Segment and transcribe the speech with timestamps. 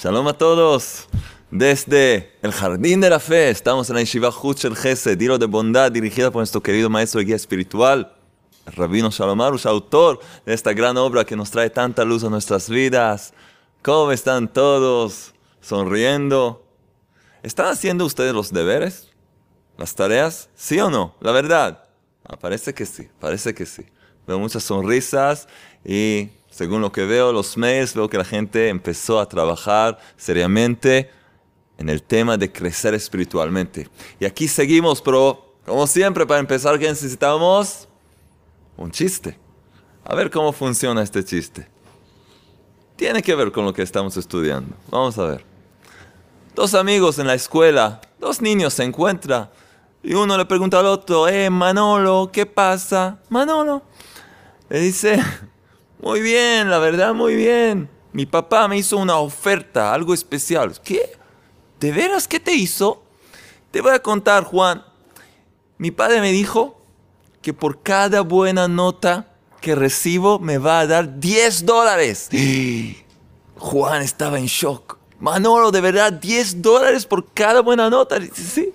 [0.00, 1.08] Shalom a todos.
[1.50, 5.90] Desde el Jardín de la Fe, estamos en la Yeshiva Huchel Gesed, Dilo de Bondad,
[5.90, 8.14] dirigida por nuestro querido maestro de guía espiritual,
[8.64, 12.30] el Rabino Shalom Arush, autor de esta gran obra que nos trae tanta luz a
[12.30, 13.34] nuestras vidas.
[13.82, 15.34] ¿Cómo están todos?
[15.60, 16.64] ¿Sonriendo?
[17.42, 19.08] ¿Están haciendo ustedes los deberes?
[19.78, 20.48] ¿Las tareas?
[20.54, 21.16] ¿Sí o no?
[21.18, 21.88] La verdad.
[22.24, 23.84] Ah, parece que sí, parece que sí.
[24.28, 25.48] Veo muchas sonrisas
[25.84, 31.08] y según lo que veo, los mails, veo que la gente empezó a trabajar seriamente
[31.76, 33.88] en el tema de crecer espiritualmente.
[34.18, 37.86] Y aquí seguimos, pero como siempre, para empezar, ¿qué necesitamos?
[38.76, 39.38] Un chiste.
[40.02, 41.68] A ver cómo funciona este chiste.
[42.96, 44.74] Tiene que ver con lo que estamos estudiando.
[44.90, 45.44] Vamos a ver.
[46.56, 49.48] Dos amigos en la escuela, dos niños se encuentran
[50.02, 53.20] y uno le pregunta al otro, eh, Manolo, ¿qué pasa?
[53.28, 53.80] Manolo
[54.68, 55.22] le dice,
[56.00, 57.88] muy bien, la verdad, muy bien.
[58.12, 60.80] Mi papá me hizo una oferta, algo especial.
[60.82, 61.16] ¿Qué?
[61.80, 63.02] ¿De veras qué te hizo?
[63.70, 64.84] Te voy a contar, Juan.
[65.76, 66.80] Mi padre me dijo
[67.42, 72.28] que por cada buena nota que recibo me va a dar 10 dólares.
[73.56, 74.98] Juan estaba en shock.
[75.20, 78.18] Manolo, de verdad, 10 dólares por cada buena nota.
[78.32, 78.72] Sí.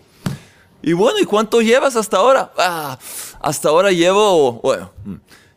[0.81, 2.51] Y bueno, ¿y cuánto llevas hasta ahora?
[2.57, 2.99] Ah,
[3.39, 4.91] hasta ahora llevo, bueno,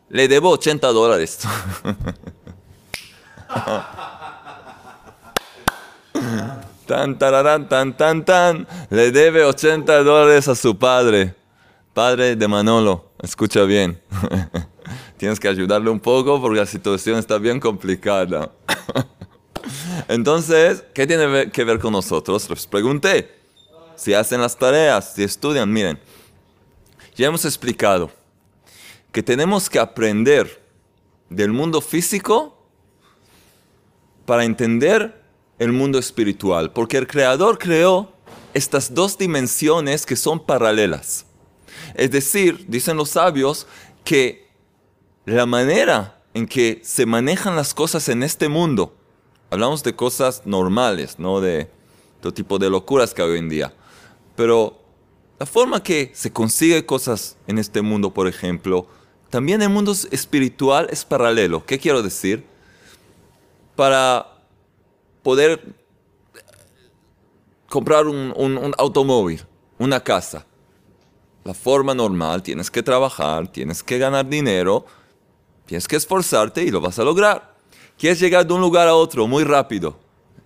[0.09, 1.39] le debo 80 dólares.
[6.85, 8.67] tan, tararán, tan, tan, tan.
[8.89, 11.35] Le debe 80 dólares a su padre.
[11.93, 13.11] Padre de Manolo.
[13.21, 14.01] Escucha bien.
[15.17, 18.51] Tienes que ayudarle un poco porque la situación está bien complicada.
[20.07, 22.49] Entonces, ¿qué tiene que ver con nosotros?
[22.49, 23.35] Les pregunté.
[23.95, 25.99] Si hacen las tareas, si estudian, miren.
[27.15, 28.11] Ya hemos explicado
[29.17, 30.61] que tenemos que aprender
[31.27, 32.55] del mundo físico
[34.27, 35.23] para entender
[35.57, 38.13] el mundo espiritual, porque el Creador creó
[38.53, 41.25] estas dos dimensiones que son paralelas.
[41.95, 43.65] Es decir, dicen los sabios,
[44.03, 44.51] que
[45.25, 48.95] la manera en que se manejan las cosas en este mundo,
[49.49, 51.71] hablamos de cosas normales, no de
[52.21, 53.73] todo tipo de locuras que hay hoy en día,
[54.35, 54.79] pero
[55.39, 58.87] la forma que se consigue cosas en este mundo, por ejemplo,
[59.29, 61.65] también el mundo espiritual es paralelo.
[61.65, 62.45] ¿Qué quiero decir?
[63.75, 64.27] Para
[65.21, 65.61] poder
[67.67, 69.43] comprar un, automóvil,
[69.77, 70.45] una casa,
[71.43, 74.85] la forma normal, tienes que trabajar, tienes que ganar dinero,
[75.65, 77.55] tienes que esforzarte y lo vas a lograr.
[77.97, 79.97] Quieres llegar de un lugar a otro muy rápido,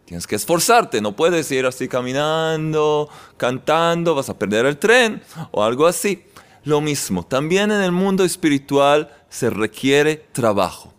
[0.06, 5.22] tienes que esforzarte, no puedes ir así caminando, cantando, vas a perder el tren
[5.52, 6.26] o algo así
[6.64, 7.24] lo mismo.
[7.26, 10.94] También en el mundo espiritual se requiere trabajo.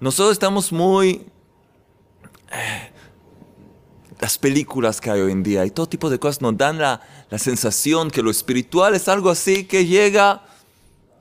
[0.00, 1.26] Nosotros estamos muy...
[2.52, 2.90] Eh,
[4.20, 7.00] las películas que hay hoy en día y todo tipo de cosas nos dan la,
[7.38, 10.42] sensación que lo espiritual es algo así que llega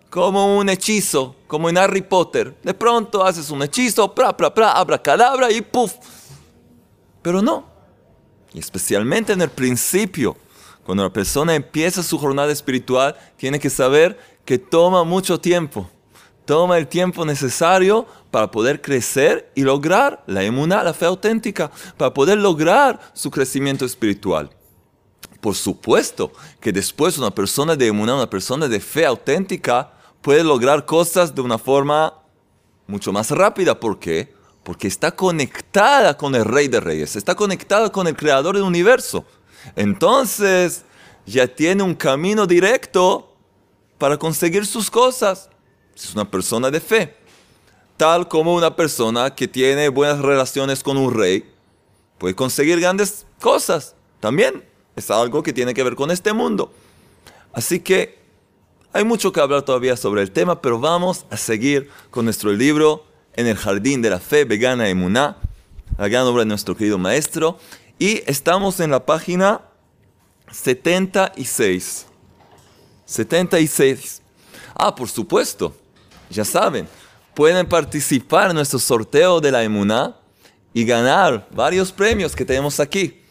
[0.09, 2.57] como un hechizo, como en Harry Potter.
[2.61, 5.93] De pronto haces un hechizo, pra, pra, pra, abra cadabra y puff.
[7.21, 7.65] Pero no.
[8.53, 10.35] Y especialmente en el principio
[10.89, 15.88] cuando una persona empieza su jornada espiritual, tiene que saber que toma mucho tiempo.
[16.45, 22.11] Toma el tiempo necesario para poder crecer y lograr la emuná, la fe auténtica, para
[22.11, 24.50] poder lograr su crecimiento espiritual.
[25.39, 30.88] Por supuesto que después una persona de emuná, una persona de fe auténtica, puede lograr
[30.88, 32.16] cosas de una forma
[32.88, 33.79] mucho más rápida.
[33.79, 34.33] ¿Por qué?
[34.63, 39.23] Porque está conectada con el Rey de Reyes, está conectada con el Creador del universo.
[39.75, 40.83] Entonces
[41.25, 43.35] ya tiene un camino directo
[43.97, 45.49] para conseguir sus cosas.
[45.95, 47.15] Es una persona de fe.
[47.97, 51.45] Tal como una persona que tiene buenas relaciones con un rey
[52.17, 53.95] puede conseguir grandes cosas.
[54.19, 54.63] También
[54.95, 56.71] es algo que tiene que ver con este mundo.
[57.53, 58.19] Así que
[58.91, 63.05] hay mucho que hablar todavía sobre el tema, pero vamos a seguir con nuestro libro
[63.33, 65.38] En el Jardín de la Fe Vegana Emuná,
[65.97, 67.57] la gran obra de nuestro querido maestro.
[68.00, 69.62] Y estamos en la página
[70.51, 72.06] 76.
[73.06, 74.22] 76.
[74.74, 75.75] Ah, por supuesto.
[76.30, 76.88] Ya saben,
[77.34, 80.16] pueden participar en nuestro sorteo de la Emuná
[80.74, 83.22] y ganar varios premios que tenemos aquí.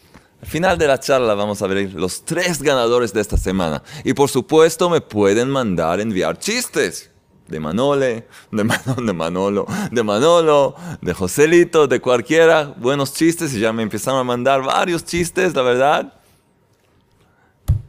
[0.43, 3.82] Al final de la charla vamos a ver los tres ganadores de esta semana.
[4.05, 7.11] Y por supuesto me pueden mandar enviar chistes
[7.48, 8.64] de Manole, de,
[9.02, 14.24] de Manolo, de Manolo, de Joselito, de cualquiera, buenos chistes y ya me empezaron a
[14.24, 16.12] mandar varios chistes, la verdad.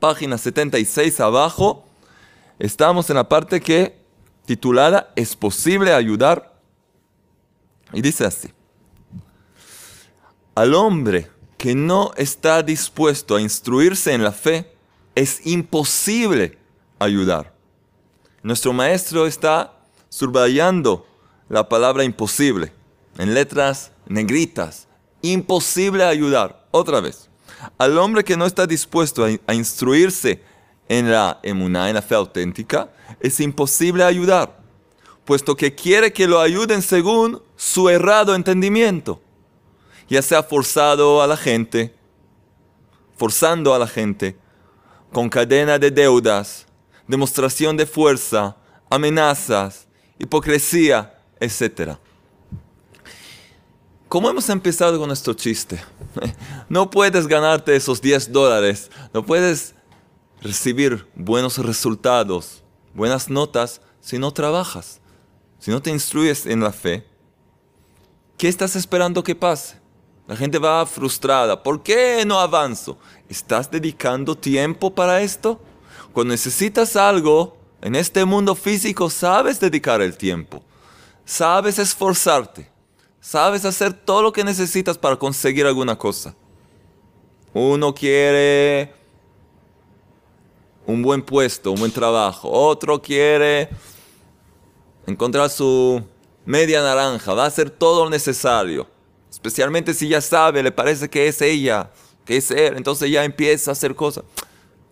[0.00, 1.84] Página 76 abajo.
[2.58, 3.97] Estamos en la parte que
[4.48, 6.54] titulada ¿Es posible ayudar?
[7.92, 8.48] Y dice así.
[10.54, 14.72] Al hombre que no está dispuesto a instruirse en la fe,
[15.14, 16.58] es imposible
[16.98, 17.54] ayudar.
[18.42, 19.74] Nuestro maestro está
[20.08, 21.06] subrayando
[21.50, 22.72] la palabra imposible
[23.18, 24.88] en letras negritas.
[25.20, 26.66] Imposible ayudar.
[26.70, 27.28] Otra vez.
[27.76, 30.42] Al hombre que no está dispuesto a, instruirse
[30.88, 32.90] en la emuná, en la fe auténtica,
[33.20, 34.58] es imposible ayudar,
[35.24, 39.20] puesto que quiere que lo ayuden según su errado entendimiento,
[40.08, 41.94] ya sea forzado a la gente,
[43.16, 44.36] forzando a la gente,
[45.12, 46.66] con cadena de deudas,
[47.06, 48.56] demostración de fuerza,
[48.90, 49.86] amenazas,
[50.18, 51.96] hipocresía, etc.
[54.08, 55.80] ¿Cómo hemos empezado con nuestro chiste?
[56.70, 59.74] No puedes ganarte esos 10 dólares, no puedes
[60.40, 62.62] recibir buenos resultados,
[62.94, 65.00] buenas notas, si no trabajas,
[65.58, 67.06] si no te instruyes en la fe.
[68.36, 69.78] ¿Qué estás esperando que pase?
[70.28, 71.62] La gente va frustrada.
[71.62, 72.98] ¿Por qué no avanzo?
[73.28, 75.60] ¿Estás dedicando tiempo para esto?
[76.12, 80.62] Cuando necesitas algo en este mundo físico, sabes dedicar el tiempo.
[81.24, 82.70] Sabes esforzarte.
[83.20, 86.34] Sabes hacer todo lo que necesitas para conseguir alguna cosa.
[87.54, 88.94] Uno quiere
[90.88, 92.50] un buen puesto, un buen trabajo.
[92.50, 93.68] Otro quiere
[95.06, 96.02] encontrar su
[96.44, 97.32] media naranja.
[97.34, 98.88] Va a hacer todo lo necesario
[99.30, 101.90] Especialmente si ya sabe, le parece que es ella,
[102.24, 104.24] que es él, entonces ya empieza a hacer cosas.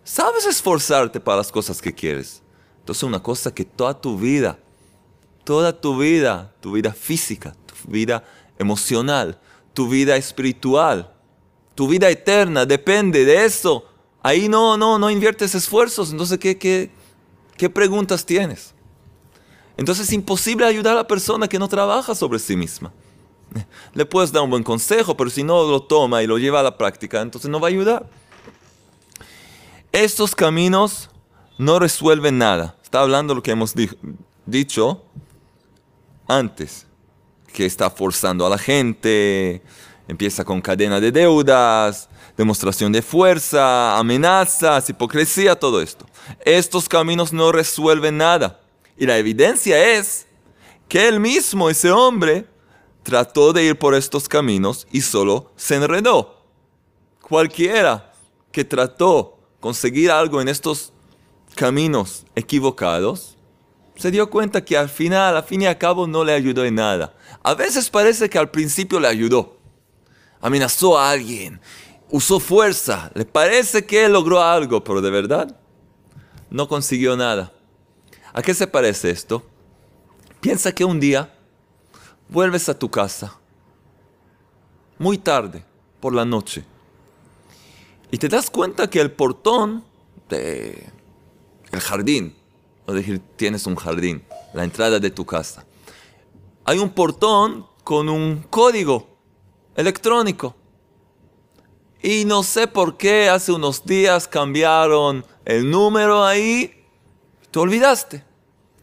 [0.03, 2.41] Sabes esforzarte para las cosas que quieres.
[2.79, 4.57] Entonces una cosa que toda tu vida,
[5.43, 8.23] toda tu vida, tu vida física, tu vida
[8.57, 9.37] emocional,
[9.73, 11.13] tu vida espiritual,
[11.75, 13.85] tu vida eterna depende de eso.
[14.27, 16.11] Ahí no, no, no inviertes esfuerzos.
[16.11, 16.91] Entonces, ¿qué, qué,
[17.55, 18.73] qué preguntas tienes?
[19.77, 22.91] Entonces es imposible ayudar a la persona que no trabaja sobre sí misma.
[23.93, 26.63] Le puedes dar un buen consejo, pero si no lo toma y lo lleva a
[26.63, 28.09] la práctica, entonces no va a ayudar.
[29.93, 31.09] Estos caminos
[31.57, 32.75] no resuelven nada.
[32.83, 33.75] Está hablando lo que hemos
[34.45, 35.05] dicho
[36.27, 36.85] antes,
[37.53, 39.61] que está forzando a la gente,
[40.07, 46.05] empieza con cadena de deudas, demostración de fuerza, amenazas, hipocresía, todo esto.
[46.45, 48.61] Estos caminos no resuelven nada.
[48.97, 50.27] Y la evidencia es
[50.87, 52.45] que él mismo, ese hombre,
[53.03, 56.43] trató de ir por estos caminos y solo se enredó.
[57.21, 58.11] Cualquiera
[58.51, 60.93] que trató conseguir algo en estos
[61.55, 63.37] caminos equivocados,
[63.95, 66.75] se dio cuenta que al final, al fin y al cabo, no le ayudó en
[66.75, 67.15] nada.
[67.43, 69.56] A veces parece que al principio le ayudó.
[70.41, 71.59] Amenazó a alguien,
[72.09, 75.59] usó fuerza, le parece que logró algo, pero de verdad
[76.49, 77.51] no consiguió nada.
[78.33, 79.43] ¿A qué se parece esto?
[80.39, 81.33] Piensa que un día
[82.29, 83.37] vuelves a tu casa,
[84.97, 85.63] muy tarde,
[85.99, 86.63] por la noche,
[88.11, 89.83] y te das cuenta que el portón
[90.29, 90.91] de
[91.71, 92.35] el jardín,
[92.85, 95.65] o decir, tienes un jardín, la entrada de tu casa,
[96.63, 99.16] hay un portón con un código
[99.77, 100.53] electrónico.
[102.03, 106.85] Y no sé por qué hace unos días cambiaron el número ahí.
[107.49, 108.25] Te olvidaste.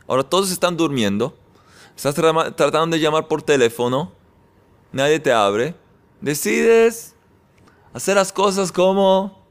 [0.06, 1.36] Ahora todos están durmiendo
[1.96, 4.12] estás tratando de llamar por teléfono,
[4.92, 5.74] nadie te abre,
[6.20, 7.14] decides
[7.92, 9.46] hacer las cosas como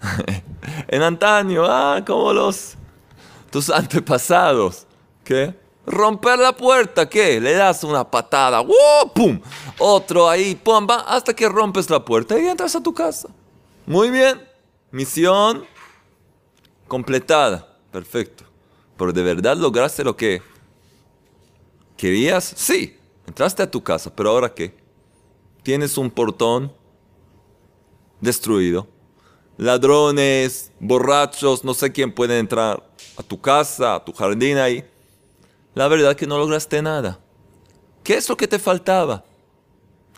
[0.88, 2.74] en antaño, ah, como los
[3.50, 4.86] tus antepasados,
[5.24, 5.58] ¿qué?
[5.88, 7.40] Romper la puerta, ¿qué?
[7.40, 8.62] Le das una patada,
[9.14, 9.40] ¡pum!
[9.78, 10.86] Otro ahí, ¡pum!
[11.06, 13.28] hasta que rompes la puerta y entras a tu casa.
[13.86, 14.40] Muy bien,
[14.90, 15.64] misión
[16.86, 18.44] completada, perfecto.
[18.96, 20.42] Pero de verdad lograste lo que
[21.98, 22.44] ¿Querías?
[22.56, 24.72] Sí, entraste a tu casa, pero ahora qué?
[25.64, 26.72] Tienes un portón
[28.20, 28.86] destruido.
[29.56, 34.88] Ladrones, borrachos, no sé quién puede entrar a tu casa, a tu jardín ahí.
[35.78, 37.20] La verdad que no lograste nada.
[38.02, 39.24] ¿Qué es lo que te faltaba?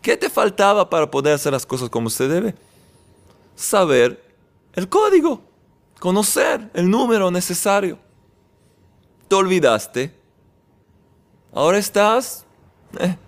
[0.00, 2.54] ¿Qué te faltaba para poder hacer las cosas como se debe?
[3.56, 4.24] Saber
[4.72, 5.42] el código,
[5.98, 7.98] conocer el número necesario.
[9.28, 10.18] Te olvidaste
[11.52, 12.46] ahora estás,
[12.98, 13.18] eh,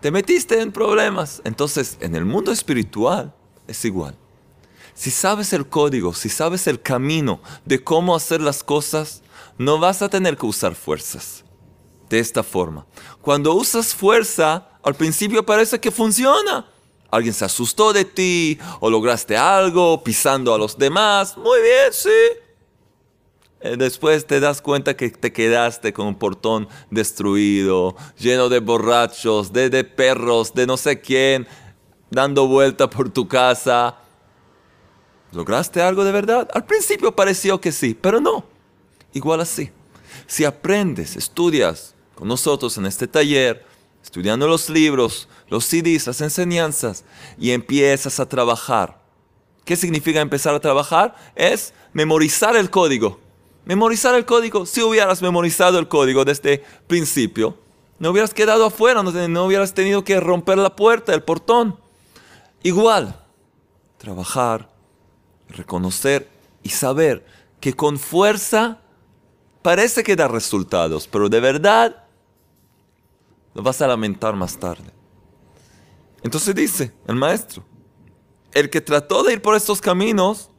[0.00, 1.42] te metiste en problemas.
[1.42, 3.34] Entonces, en el mundo espiritual
[3.66, 4.14] es igual.
[4.94, 9.24] Si sabes el código, si sabes el camino de cómo hacer las cosas,
[9.56, 11.44] no vas a tener que usar fuerzas.
[12.08, 12.86] De esta forma.
[13.20, 16.66] Cuando usas fuerza, Al principio parece que funciona.
[17.10, 21.36] Alguien se asustó de ti o lograste algo pisando a los demás.
[21.36, 22.08] Muy bien, sí.
[23.60, 29.52] Eh, después te das cuenta que te quedaste con un portón destruido, lleno de borrachos,
[29.52, 31.46] de, de perros, de no sé quién,
[32.10, 33.96] dando vuelta por tu casa.
[35.32, 36.48] ¿Lograste algo de verdad?
[36.54, 38.44] Al principio pareció que sí, pero no.
[39.12, 39.70] Igual así.
[40.26, 43.64] Si aprendes, estudias con nosotros en este taller,
[44.02, 47.04] estudiando los libros, los CDs, las enseñanzas,
[47.38, 49.00] y empiezas a trabajar.
[49.64, 51.14] ¿Qué significa empezar a trabajar?
[51.36, 53.20] Es memorizar el código.
[53.64, 54.66] Memorizar el código.
[54.66, 57.56] Si hubieras memorizado el código desde principio,
[58.00, 61.78] no hubieras quedado afuera, no, no hubieras tenido que romper la puerta, el portón.
[62.64, 63.14] Igual,
[63.96, 64.68] trabajar,
[65.50, 66.28] reconocer
[66.64, 67.24] y saber
[67.60, 68.80] que con fuerza
[69.62, 72.07] parece que da resultados, pero de verdad
[73.62, 74.92] vas a lamentar más tarde.
[76.22, 77.64] Entonces dice el maestro,
[78.52, 80.50] el que trató de ir por estos caminos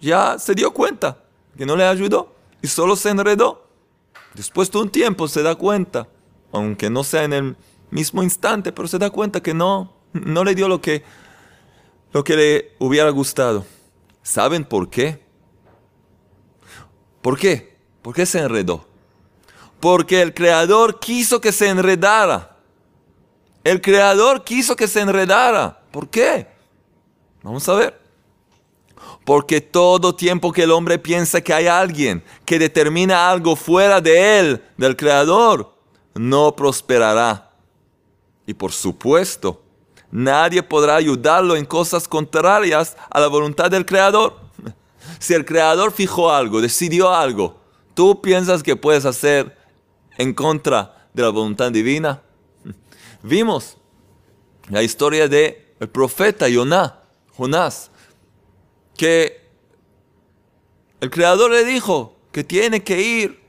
[0.00, 1.24] ya se dio cuenta
[1.56, 3.68] que no le ayudó y solo se enredó.
[4.34, 6.08] Después de un tiempo se da cuenta,
[6.52, 7.56] aunque no sea en el
[7.90, 11.02] mismo instante, pero se da cuenta que no, no le dio lo que,
[12.12, 13.64] lo que le hubiera gustado.
[14.22, 15.22] ¿Saben por qué?
[17.22, 17.76] ¿Por qué?
[18.02, 18.87] ¿Por qué se enredó?
[19.80, 22.56] Porque el creador quiso que se enredara.
[23.64, 25.80] El creador quiso que se enredara.
[25.90, 26.48] ¿Por qué?
[27.42, 28.00] Vamos a ver.
[29.24, 34.38] Porque todo tiempo que el hombre piensa que hay alguien que determina algo fuera de
[34.38, 35.74] él, del creador,
[36.14, 37.50] no prosperará.
[38.46, 39.62] Y por supuesto,
[40.10, 44.38] nadie podrá ayudarlo en cosas contrarias a la voluntad del creador.
[45.18, 47.58] Si el creador fijó algo, decidió algo,
[47.92, 49.57] ¿tú piensas que puedes hacer
[50.18, 52.20] en contra de la voluntad divina?
[53.22, 53.78] Vimos
[54.68, 56.46] la historia de el profeta
[57.36, 57.90] Jonás,
[58.96, 59.48] que
[61.00, 63.40] el creador le dijo que tiene que ir,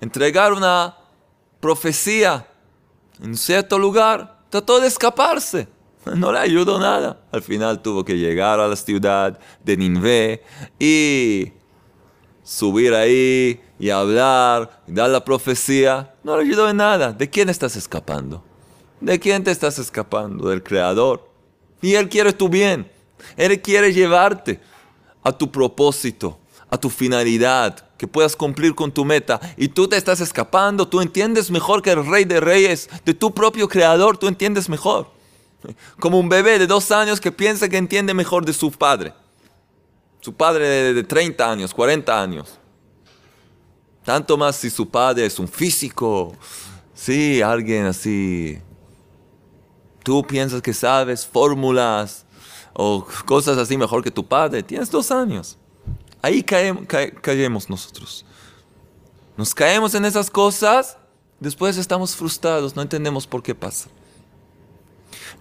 [0.00, 0.96] entregar una
[1.60, 2.46] profecía
[3.22, 5.68] en cierto lugar, trató de escaparse.
[6.14, 7.20] No le ayudó nada.
[7.32, 10.42] Al final tuvo que llegar a la ciudad de Ninvé
[10.78, 11.52] y
[12.44, 16.14] subir ahí y hablar, y dar la profecía.
[16.22, 17.12] No le ayudó en nada.
[17.12, 18.44] ¿De quién estás escapando?
[19.00, 20.48] ¿De quién te estás escapando?
[20.48, 21.28] Del Creador.
[21.82, 22.90] Y Él quiere tu bien.
[23.36, 24.60] Él quiere llevarte
[25.22, 26.38] a tu propósito,
[26.70, 29.40] a tu finalidad, que puedas cumplir con tu meta.
[29.56, 33.32] Y tú te estás escapando, tú entiendes mejor que el Rey de Reyes, de tu
[33.32, 35.10] propio Creador, tú entiendes mejor.
[35.98, 39.14] Como un bebé de dos años que piensa que entiende mejor de su padre.
[40.24, 42.58] Su padre de 30 años, 40 años.
[44.02, 46.34] Tanto más si su padre es un físico,
[46.94, 48.58] sí, alguien así.
[50.02, 52.24] Tú piensas que sabes fórmulas
[52.72, 54.62] o cosas así mejor que tu padre.
[54.62, 55.58] Tienes dos años.
[56.22, 58.24] Ahí caemos nosotros.
[59.36, 60.96] Nos caemos en esas cosas,
[61.38, 63.90] después estamos frustrados, no entendemos por qué pasa.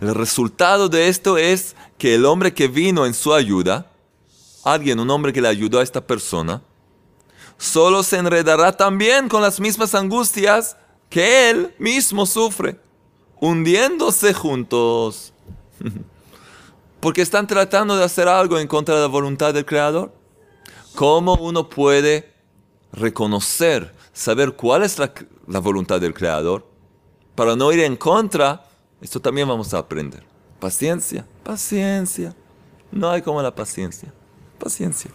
[0.01, 3.92] El resultado de esto es que el hombre que vino en su ayuda,
[4.63, 6.61] alguien, un hombre que le ayudó a esta persona,
[7.57, 10.77] solo se enredará también con las mismas angustias
[11.09, 12.79] que él mismo sufre,
[13.39, 15.33] hundiéndose juntos.
[16.99, 20.13] Porque están tratando de hacer algo en contra de la voluntad del Creador.
[20.95, 22.31] ¿Cómo uno puede
[22.93, 25.11] reconocer, saber cuál es la,
[25.59, 26.65] voluntad del Creador?
[27.35, 28.63] Para no ir en contra
[29.03, 30.23] esto también vamos a aprender.
[30.61, 32.33] Paciencia, paciencia.
[32.89, 34.13] No hay como la paciencia.
[34.63, 35.11] Paciencia.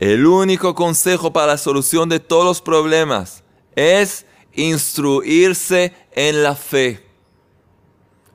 [0.00, 3.44] El único consejo para la solución de todos los problemas
[3.76, 7.06] es instruirse en la fe.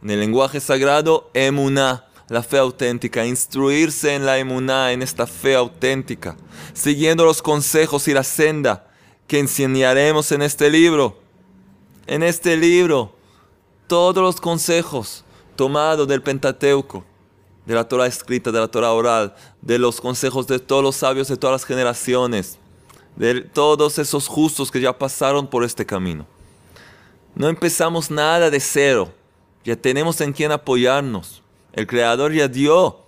[0.01, 5.55] En el lenguaje sagrado, emuná, la fe auténtica, instruirse en la emuná, en esta fe
[5.55, 6.37] auténtica,
[6.73, 8.87] siguiendo los consejos y la senda
[9.27, 11.19] que enseñaremos en este libro.
[12.07, 13.13] En este libro
[13.87, 15.25] todos los consejos
[15.57, 17.03] tomados del Pentateuco,
[17.65, 21.27] de la Torah escrita, de la Torah oral, de los consejos de todos los sabios
[21.27, 22.57] de todas las generaciones,
[23.15, 26.25] de todos esos justos que ya pasaron por este camino.
[27.33, 29.11] No empezamos nada de cero,
[29.63, 31.41] ya tenemos en quien apoyarnos.
[31.73, 32.99] El Creador ya dio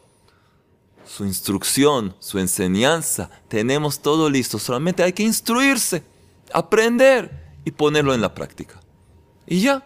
[1.06, 6.04] su instrucción, su enseñanza, tenemos todo listo, solamente hay que instruirse,
[6.52, 8.80] aprender y ponerlo en la práctica.
[9.46, 9.86] Y ya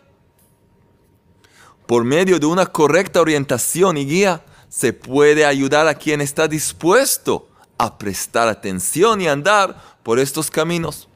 [1.91, 7.49] por medio de una correcta orientación y guía, se puede ayudar a quien está dispuesto
[7.77, 11.09] a prestar atención y andar por estos caminos.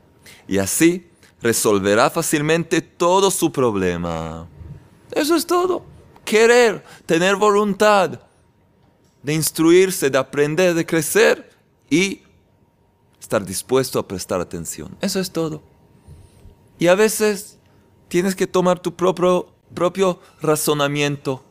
[0.45, 1.07] Y así
[1.41, 4.45] resolverá fácilmente todo su problema.
[5.09, 5.85] Eso es todo.
[6.25, 8.19] Querer, tener voluntad
[9.23, 11.49] de instruirse, de aprender, de crecer
[11.89, 12.23] y
[13.21, 14.97] estar dispuesto a prestar atención.
[14.99, 15.63] Eso es todo.
[16.77, 17.57] Y a veces
[18.09, 21.41] tienes que tomar tu propio, propio razonamiento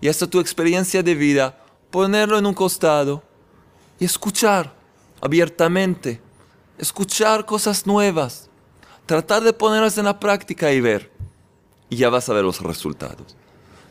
[0.00, 1.58] y hasta tu experiencia de vida,
[1.90, 3.22] ponerlo en un costado
[3.98, 4.72] y escuchar
[5.20, 6.20] abiertamente,
[6.78, 8.48] escuchar cosas nuevas,
[9.06, 11.10] tratar de ponerlas en la práctica y ver.
[11.88, 13.36] Y ya vas a ver los resultados.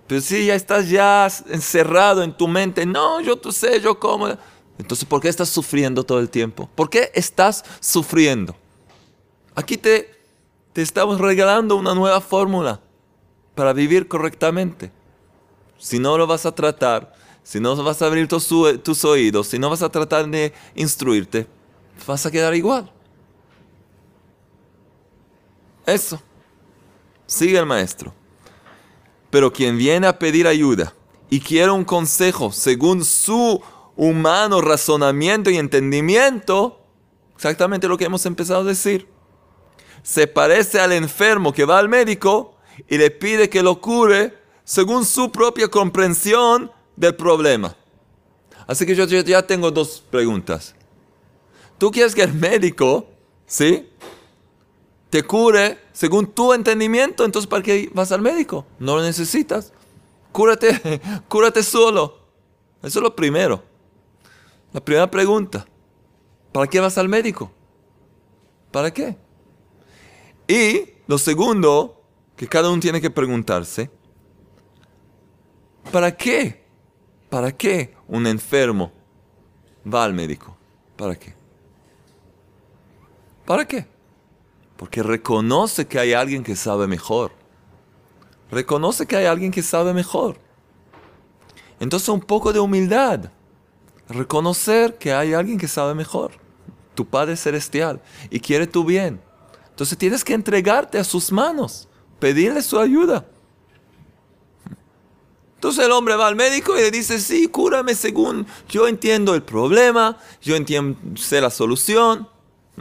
[0.08, 4.30] Pero si ya estás ya encerrado en tu mente, no, yo tú sé, yo como.
[4.80, 6.70] Entonces, ¿por qué estás sufriendo todo el tiempo?
[6.74, 8.56] ¿Por qué estás sufriendo?
[9.54, 10.10] Aquí te,
[10.74, 12.80] te estamos regalando una nueva fórmula
[13.54, 14.92] para vivir correctamente.
[15.80, 18.52] Si no lo vas a tratar, si no vas a abrir tus,
[19.06, 21.48] oídos, si no vas a tratar de instruirte,
[22.06, 22.92] vas a quedar igual.
[25.86, 26.22] Eso.
[27.26, 28.14] Sigue el maestro.
[29.30, 30.94] Pero quien viene a pedir ayuda
[31.30, 33.62] y quiere un consejo según su
[33.96, 36.80] humano razonamiento y entendimiento,
[37.36, 39.08] exactamente lo que hemos empezado a decir,
[40.04, 42.56] se parece al enfermo que va al médico
[42.88, 44.39] y le pide que lo cure
[44.70, 47.76] según su propia comprensión del problema.
[48.68, 50.76] Así que yo, ya tengo dos preguntas.
[51.80, 53.08] ¿Tú quieres que el médico,
[53.48, 53.90] sí,
[55.10, 57.26] te cure según tu entendimiento?
[57.26, 58.68] Entonces, ¿para qué vas al médico?
[58.78, 59.74] No lo necesitas.
[60.32, 62.20] Cúrate, cúrate solo.
[62.84, 63.64] Eso es lo primero.
[64.72, 65.66] La primera pregunta.
[66.52, 67.52] ¿Para qué vas al médico?
[68.70, 69.18] ¿Para qué?
[70.48, 72.04] Y lo segundo
[72.36, 73.90] que cada uno tiene que preguntarse,
[75.92, 76.60] ¿para qué
[77.30, 78.92] ¿Para qué un enfermo
[79.92, 80.58] va al médico?
[80.98, 81.36] ¿Para qué?
[83.46, 83.86] ¿Para qué?
[84.76, 87.32] Porque reconoce que hay alguien que sabe mejor.
[88.52, 90.38] Reconoce que hay alguien que sabe mejor.
[91.80, 93.32] Entonces un poco de humildad.
[94.10, 96.32] Reconocer que hay alguien que sabe mejor.
[96.96, 98.02] Tu Padre Celestial.
[98.32, 99.22] Y quiere tu bien.
[99.70, 101.88] Entonces tienes que entregarte a sus manos.
[102.20, 103.26] Pedirle su ayuda.
[105.60, 109.44] Entonces el hombre va al médico y le dice, sí, cúrame según yo entiendo el
[109.44, 112.30] problema, yo entiendo, sé la solución.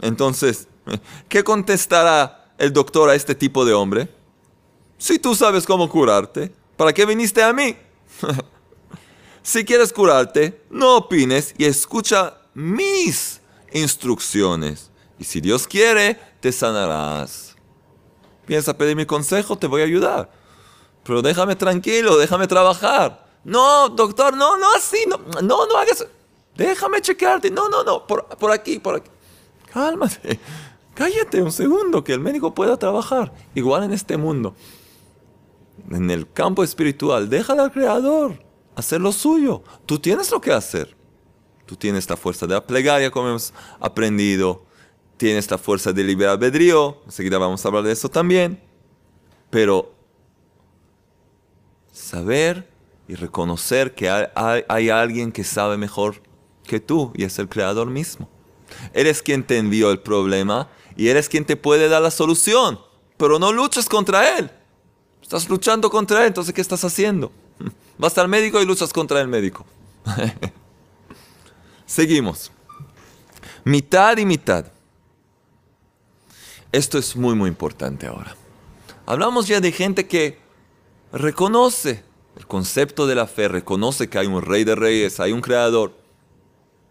[0.01, 0.69] Entonces,
[1.27, 4.07] ¿qué contestará el doctor a este tipo de hombre?
[4.97, 7.75] Si tú sabes cómo curarte, ¿para qué viniste a mí?
[9.43, 13.41] si quieres curarte, no opines y escucha mis
[13.73, 14.89] instrucciones.
[15.19, 17.57] Y si Dios quiere, te sanarás.
[18.45, 19.57] ¿Piensa pedir mi consejo?
[19.57, 20.38] Te voy a ayudar
[21.03, 23.25] pero déjame tranquilo, déjame trabajar.
[23.43, 26.05] No, doctor, no, no así, no, no, no hagas.
[26.55, 27.49] Déjame chequearte.
[27.49, 29.09] No, no, no, por, por aquí, por aquí.
[29.71, 30.39] Cálmate,
[30.93, 33.31] cállate un segundo, que el médico pueda trabajar.
[33.55, 34.55] Igual en este mundo.
[35.89, 39.61] En el campo espiritual, déjale al Creador hacer lo suyo.
[39.85, 40.95] Tú tienes lo que hacer.
[41.65, 44.65] Tú tienes la fuerza de la plegaria, como hemos aprendido.
[45.17, 46.97] Tienes la fuerza de libre albedrío.
[47.05, 48.61] Enseguida vamos a hablar de eso también.
[49.49, 49.93] Pero
[51.99, 52.69] saber
[53.07, 56.21] y reconocer que hay, alguien que sabe mejor
[56.63, 58.29] que tú y es el creador mismo.
[58.93, 62.79] Eres quien te envió el problema y eres quien te puede dar la solución,
[63.17, 64.51] pero no luches contra él.
[65.21, 67.31] Estás luchando contra él, entonces ¿qué estás haciendo?
[67.97, 69.65] Vas al médico y luchas contra el médico.
[71.85, 72.51] Seguimos.
[73.63, 74.65] Mitad y mitad.
[76.71, 78.35] Esto es muy, muy importante ahora.
[79.07, 80.48] Hablamos ya de gente que
[81.11, 82.03] reconoce
[82.35, 85.93] el concepto de la fe, reconoce que hay un rey de reyes, hay un creador.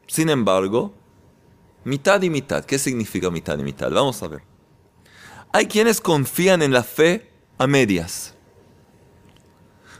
[0.06, 0.92] Sin embargo,
[1.84, 2.64] mitad y mitad.
[2.64, 3.90] ¿Qué significa mitad y mitad?
[3.90, 4.42] Vamos a ver.
[5.52, 8.34] Hay quienes confían en la fe a medias.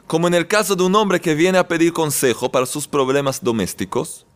[0.07, 3.43] Como en el caso de un hombre que viene a pedir consejo para sus problemas
[3.43, 4.27] domésticos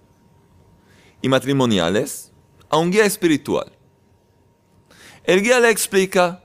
[1.20, 2.32] y matrimoniales
[2.68, 3.72] a un guía espiritual.
[5.24, 6.44] El guía le explica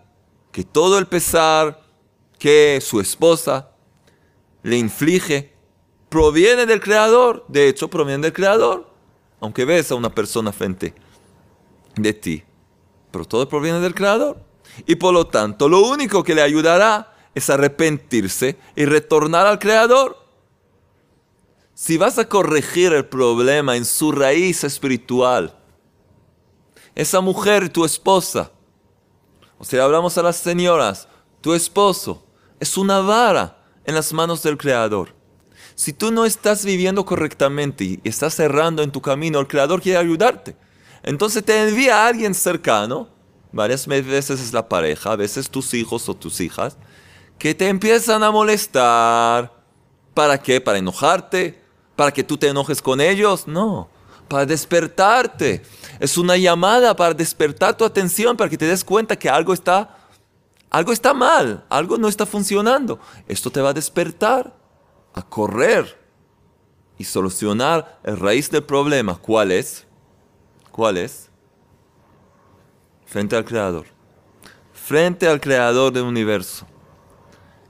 [0.52, 1.87] que todo el pesar,
[2.38, 3.72] que su esposa
[4.64, 5.58] le inflige
[6.10, 7.46] proviene del Creador.
[7.48, 8.88] De hecho, proviene del Creador.
[9.40, 10.94] Aunque ves a una persona frente
[11.96, 12.44] de ti.
[13.12, 14.42] Pero todo proviene del Creador.
[14.86, 20.18] Y por lo tanto, lo único que le ayudará es arrepentirse y retornar al Creador.
[21.74, 25.56] Si vas a corregir el problema en su raíz espiritual,
[26.96, 28.52] esa mujer, tu esposa,
[29.60, 31.08] o sea, hablamos a las señoras,
[31.42, 32.24] tu esposo,
[32.60, 35.16] es una vara en las manos del Creador.
[35.76, 40.00] Si tú no estás viviendo correctamente y estás cerrando en tu camino, el Creador quiere
[40.00, 40.56] ayudarte.
[41.04, 43.10] Entonces te envía a alguien cercano,
[43.52, 46.78] varias veces es la pareja, a veces tus hijos o tus hijas,
[47.38, 49.54] que te empiezan a molestar.
[50.14, 50.60] ¿Para qué?
[50.60, 51.62] ¿Para enojarte?
[51.96, 53.48] ¿Para que tú te enojes con ellos?
[53.48, 53.90] No,
[54.28, 55.62] para despertarte.
[56.00, 59.96] Es una llamada para despertar tu atención, para que te des cuenta que algo está,
[60.70, 63.00] algo está mal, algo no está funcionando.
[63.28, 64.56] Esto te va a despertar
[65.14, 65.98] a correr
[66.98, 69.16] y solucionar el raíz del problema.
[69.16, 69.86] ¿Cuál es?
[70.72, 71.30] ¿Cuál es?
[73.06, 73.86] Frente al Creador.
[74.74, 76.66] Frente al Creador del universo.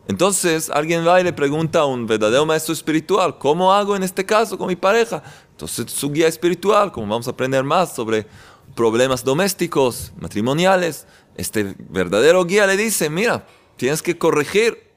[0.07, 4.25] Entonces alguien va y le pregunta a un verdadero maestro espiritual, ¿cómo hago en este
[4.25, 5.21] caso con mi pareja?
[5.51, 8.25] Entonces su guía espiritual, como vamos a aprender más sobre
[8.73, 11.05] problemas domésticos, matrimoniales,
[11.37, 13.47] este verdadero guía le dice, mira,
[13.77, 14.91] tienes que corregir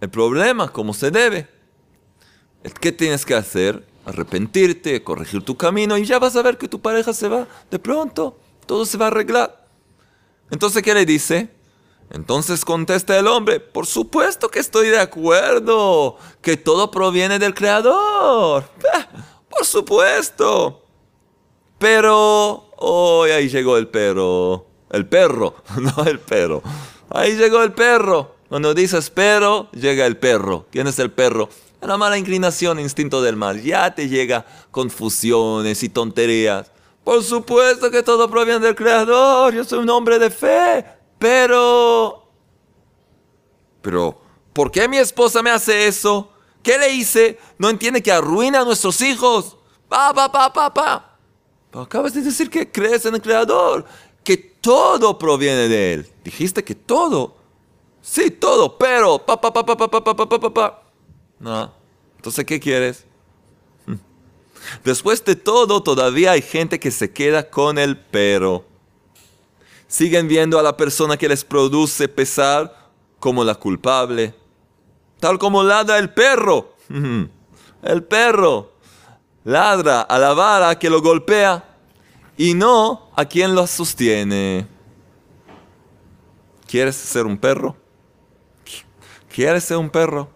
[0.00, 1.48] el problema como se debe.
[2.80, 3.86] ¿Qué tienes que hacer?
[4.06, 7.46] Arrepentirte, corregir tu camino y ya vas a ver que tu pareja se va.
[7.70, 9.66] De pronto, todo se va a arreglar.
[10.50, 11.50] Entonces, ¿qué le dice?
[12.10, 18.64] Entonces contesta el hombre, por supuesto que estoy de acuerdo, que todo proviene del Creador.
[19.48, 20.84] Por supuesto.
[21.78, 24.66] Pero, hoy ahí llegó el perro.
[24.90, 26.62] El perro, no el perro.
[27.10, 28.34] Ahí llegó el perro.
[28.48, 30.66] Cuando dices pero, llega el perro.
[30.72, 31.48] ¿Quién es el perro?
[31.80, 33.62] La mala inclinación, instinto del mal.
[33.62, 36.72] Ya te llega confusiones y tonterías.
[37.04, 39.54] Por supuesto que todo proviene del Creador.
[39.54, 40.84] Yo soy un hombre de fe.
[41.18, 42.28] Pero...
[43.80, 44.20] Pero,
[44.52, 46.32] ¿por qué mi esposa me hace eso?
[46.62, 47.38] ¿Qué le hice?
[47.56, 49.56] ¿No entiende que arruina a nuestros hijos?
[49.88, 51.09] Pa, pa, pa.
[51.72, 53.84] Acabas de decir que crees en el Creador,
[54.24, 56.06] que todo proviene de Él.
[56.24, 57.36] Dijiste que todo.
[58.02, 61.72] Sí, todo, pero pa, pa, pa, pa, pa, pa, pa, pa, pa.
[62.16, 63.04] Entonces, ¿qué quieres?
[64.84, 68.64] Después de todo, todavía hay gente que se queda con el pero
[69.86, 74.34] siguen viendo a la persona que les produce pesar como la culpable.
[75.18, 76.74] Tal como ladra el perro.
[77.82, 78.69] El perro
[79.44, 81.64] ladra a la vara que lo golpea
[82.36, 84.66] y no a quien lo sostiene.
[86.66, 87.76] ¿Quieres ser un perro?
[89.28, 90.28] ¿Quieres ser un perro?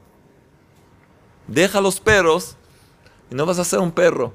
[1.46, 2.56] Deja los perros
[3.30, 4.34] y no vas a ser un perro.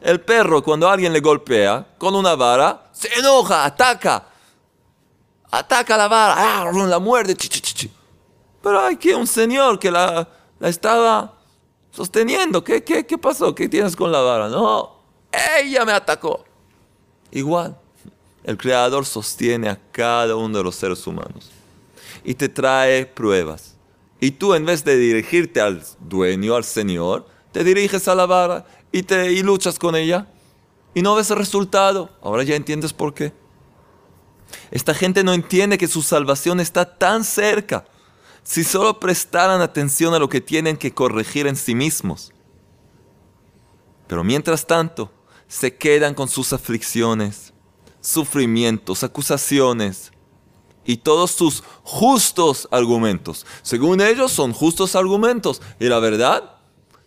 [0.00, 4.28] El perro cuando alguien le golpea con una vara, se enoja, ataca.
[5.50, 7.36] Ataca la vara, ah, la muerde.
[8.62, 11.35] Pero hay que un señor que la, la estaba
[11.96, 12.62] sosteniendo.
[12.62, 13.54] ¿Qué, ¿Qué, qué, pasó?
[13.54, 14.48] ¿Qué tienes con la vara?
[14.48, 15.00] No,
[15.58, 16.44] ella me atacó.
[17.32, 17.76] Igual,
[18.44, 21.50] el Creador sostiene a cada uno de los seres humanos
[22.22, 23.74] y te trae pruebas.
[24.20, 28.66] Y tú en vez de dirigirte al dueño, al Señor, te diriges a la vara
[28.92, 30.26] y, te, y luchas con ella
[30.94, 32.10] y no ves el resultado.
[32.20, 33.32] Ahora ya entiendes por qué.
[34.70, 37.86] Esta gente no entiende que su salvación está tan cerca
[38.46, 42.32] si solo prestaran atención a lo que tienen que corregir en sí mismos.
[44.06, 45.10] Pero mientras tanto,
[45.48, 47.52] se quedan con sus aflicciones,
[48.00, 50.12] sufrimientos, acusaciones
[50.84, 53.44] y todos sus justos argumentos.
[53.62, 55.60] Según ellos son justos argumentos.
[55.80, 56.58] Y la verdad,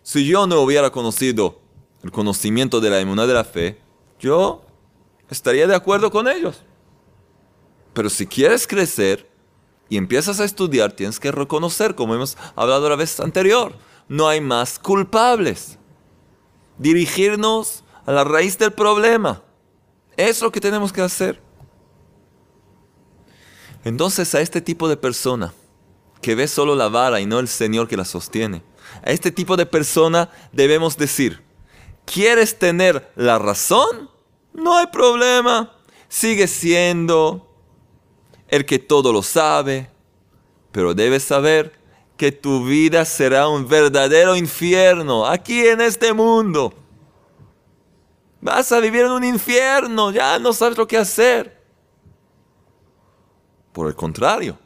[0.02, 1.62] si yo no hubiera conocido
[2.02, 3.80] el conocimiento de la inmunidad de la fe,
[4.18, 4.60] yo
[5.30, 6.60] estaría de acuerdo con ellos.
[7.94, 9.29] Pero si quieres crecer
[9.90, 13.74] y empiezas a estudiar, tienes que reconocer, como hemos hablado la vez anterior,
[14.08, 15.76] no hay más culpables.
[16.78, 19.42] Dirigirnos a la raíz del problema.
[20.16, 21.42] Es lo que tenemos que hacer.
[23.84, 25.52] Entonces a este tipo de persona
[26.22, 28.62] que ve solo la vara y no el Señor que la sostiene,
[29.04, 31.42] a este tipo de persona debemos decir,
[32.12, 34.10] ¿Quieres tener la razón?
[34.52, 35.76] No hay problema.
[36.08, 37.49] Sigue siendo
[38.50, 39.90] el que todo lo sabe,
[40.72, 41.72] pero debes saber
[42.16, 46.74] que tu vida será un verdadero infierno aquí en este mundo.
[48.40, 51.60] Vas a vivir en un infierno, ya no sabes lo que hacer.
[53.72, 54.58] Por el contrario,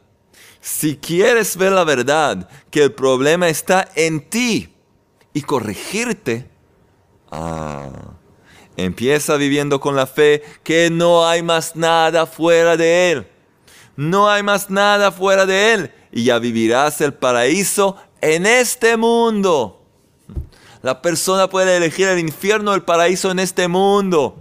[0.59, 4.73] si quieres ver la verdad, que el problema está en ti
[5.33, 6.49] y corregirte,
[7.31, 7.89] Ah.
[8.77, 13.27] Empieza viviendo con la fe que no hay más nada fuera de Él.
[13.95, 15.91] No hay más nada fuera de Él.
[16.11, 19.81] Y ya vivirás el paraíso en este mundo.
[20.81, 24.37] La persona puede elegir el infierno o el paraíso en este mundo.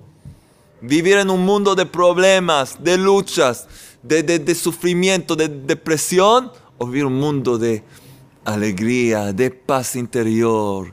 [0.80, 3.66] Vivir en un mundo de problemas, de luchas,
[4.02, 6.52] de, de sufrimiento, de depresión.
[6.78, 7.84] O vivir un mundo de
[8.44, 10.92] alegría, de paz interior.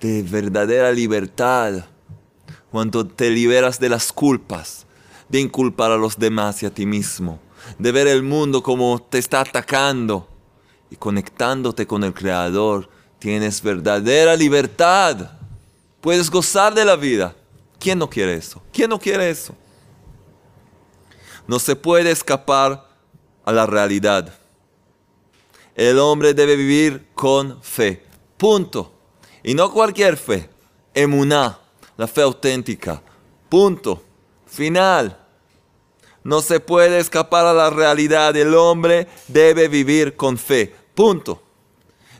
[0.00, 1.84] De verdadera libertad,
[2.70, 4.86] cuando te liberas de las culpas,
[5.32, 7.40] de inculpar a los demás y a ti mismo,
[7.78, 10.28] de ver el mundo como te está atacando
[10.90, 15.30] y conectándote con el Creador, tienes verdadera libertad.
[16.02, 17.34] Puedes gozar de la vida.
[17.78, 18.62] ¿Quién no quiere eso?
[18.74, 19.54] ¿Quién no quiere eso?
[21.46, 22.86] No se puede escapar
[23.46, 24.34] a la realidad.
[25.74, 28.04] El hombre debe vivir con fe.
[28.36, 28.92] Punto.
[29.42, 30.50] Y no cualquier fe.
[30.92, 31.58] Emuná,
[31.96, 33.00] la fe auténtica.
[33.48, 34.02] Punto.
[34.44, 35.21] Final.
[36.24, 38.36] No se puede escapar a la realidad.
[38.36, 40.74] El hombre debe vivir con fe.
[40.94, 41.42] Punto.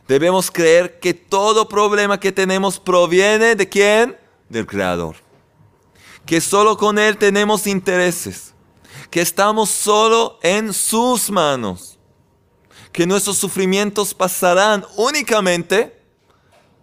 [0.07, 4.17] Debemos creer que todo problema que tenemos proviene de quién?
[4.49, 5.15] Del Creador.
[6.25, 8.53] Que solo con Él tenemos intereses.
[9.09, 11.97] Que estamos solo en sus manos.
[12.91, 15.97] Que nuestros sufrimientos pasarán únicamente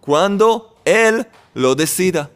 [0.01, 2.31] cuando Él lo decida.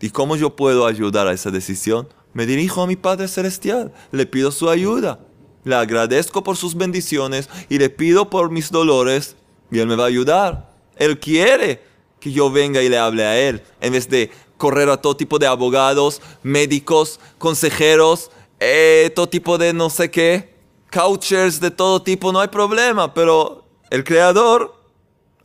[0.00, 2.08] ¿Y cómo yo puedo ayudar a esa decisión?
[2.34, 5.20] Me dirijo a mi Padre Celestial, le pido su ayuda.
[5.64, 9.36] Le agradezco por sus bendiciones y le pido por mis dolores
[9.70, 10.70] y Él me va a ayudar.
[10.96, 11.82] Él quiere
[12.20, 15.38] que yo venga y le hable a Él en vez de correr a todo tipo
[15.38, 20.54] de abogados, médicos, consejeros, eh, todo tipo de no sé qué,
[20.90, 24.74] couchers de todo tipo, no hay problema, pero el Creador,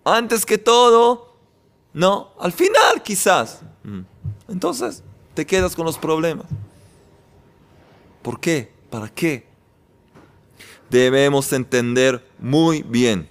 [0.04, 1.36] antes que todo,
[1.94, 3.62] no, al final quizás.
[3.84, 4.02] Mm.
[4.48, 6.46] Entonces, te quedas con los problemas.
[8.22, 8.72] ¿Por qué?
[8.90, 9.50] ¿Para qué?
[10.90, 13.30] debemos entender muy bien.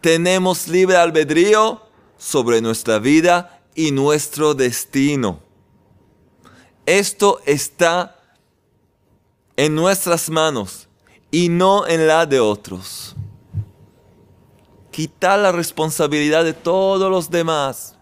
[0.00, 1.82] Tenemos libre albedrío
[2.18, 5.40] sobre nuestra vida y nuestro destino.
[6.86, 8.18] Esto está
[9.56, 10.88] en nuestras manos
[11.30, 13.14] y no en la de otros.
[14.90, 17.96] Quitar la responsabilidad de todos los demás.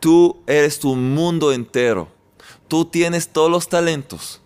[0.00, 2.08] Tú eres tu mundo entero.
[2.68, 4.42] Tú tienes todos los talentos,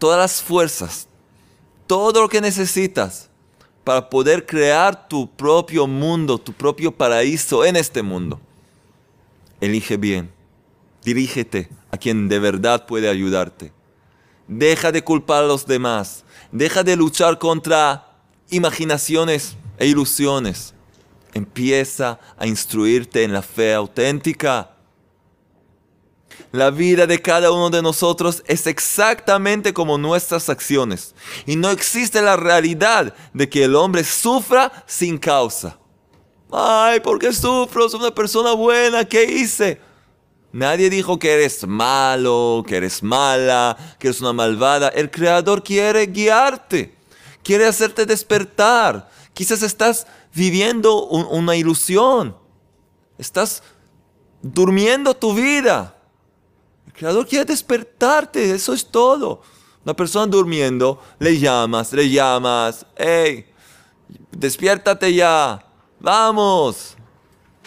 [0.00, 1.06] todas las fuerzas,
[1.86, 3.28] todo lo que necesitas
[3.84, 8.40] para poder crear tu propio mundo, tu propio paraíso en este mundo.
[9.60, 10.32] Elige bien,
[11.04, 13.72] dirígete a quien de verdad puede ayudarte.
[14.48, 18.16] Deja de culpar a los demás, deja de luchar contra
[18.48, 20.74] imaginaciones e ilusiones.
[21.34, 24.76] Empieza a instruirte en la fe auténtica
[26.52, 31.14] la vida de cada uno de nosotros es exactamente como nuestras acciones.
[31.46, 35.78] Y no existe la realidad de que el hombre sufra sin causa.
[36.52, 37.88] Ay, ¿por qué sufro?
[37.88, 39.04] Soy una persona buena.
[39.04, 39.80] ¿Qué hice?
[40.52, 44.88] Nadie dijo que eres malo, que eres mala, que eres una malvada.
[44.88, 46.96] El Creador quiere guiarte,
[47.44, 49.08] quiere hacerte despertar.
[49.32, 52.36] Quizás estás viviendo una ilusión.
[53.16, 53.62] Estás
[54.42, 55.96] durmiendo tu vida.
[56.90, 59.42] El creador quiere despertarte, eso es todo.
[59.84, 63.46] Una persona durmiendo, le llamas, le llamas, hey,
[64.32, 65.64] despiértate ya,
[66.00, 66.96] vamos.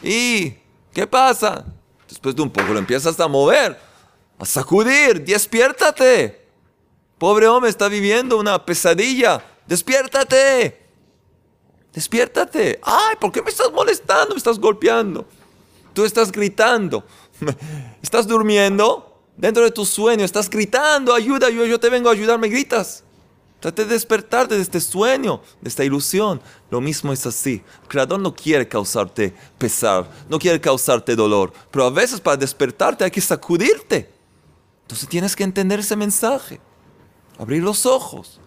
[0.03, 0.53] ¿Y
[0.93, 1.65] qué pasa?
[2.09, 3.79] Después de un poco lo empiezas a mover,
[4.37, 6.45] a sacudir, despiértate.
[7.17, 10.85] Pobre hombre está viviendo una pesadilla, despiértate.
[11.93, 12.81] Despiértate.
[12.83, 14.35] Ay, ¿por qué me estás molestando?
[14.35, 15.25] Me estás golpeando.
[15.93, 17.05] Tú estás gritando.
[18.01, 22.39] Estás durmiendo Dentro de tu sueño estás gritando, ayuda, yo, yo te vengo a ayudar,
[22.39, 23.03] me gritas.
[23.59, 26.41] Trate de despertarte de este sueño, de esta ilusión.
[26.69, 27.63] Lo mismo es así.
[27.83, 33.05] El Creador no quiere causarte pesar, no quiere causarte dolor, pero a veces para despertarte
[33.05, 34.11] hay que sacudirte.
[34.81, 36.59] Entonces tienes que entender ese mensaje,
[37.39, 38.41] abrir los ojos,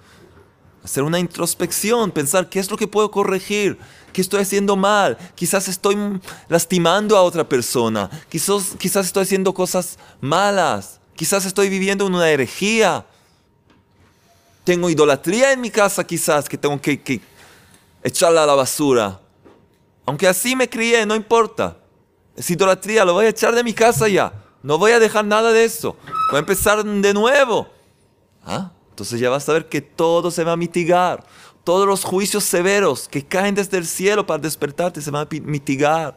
[0.84, 3.78] hacer una introspección, pensar qué es lo que puedo corregir,
[4.16, 5.94] qué estoy haciendo mal, quizás estoy
[6.48, 12.30] lastimando a otra persona, quizás, quizás estoy haciendo cosas malas, quizás estoy viviendo en una
[12.30, 13.04] herejía.
[14.64, 17.20] Tengo idolatría en mi casa quizás que tengo que,
[18.02, 19.20] echarla a la basura.
[20.06, 21.76] Aunque así me crié, no importa.
[22.34, 24.32] Es idolatría, lo voy a echar de mi casa ya.
[24.62, 25.94] No voy a dejar nada de eso.
[26.30, 27.68] Voy a empezar de nuevo.
[28.46, 28.70] ¿Ah?
[28.88, 31.22] Entonces ya vas a ver que todo se va a mitigar.
[31.66, 36.16] Todos los juicios severos que caen desde el cielo para despertarte se van a mitigar.